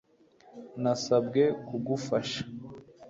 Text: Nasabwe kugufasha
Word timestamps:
Nasabwe 0.81 1.43
kugufasha 1.67 2.41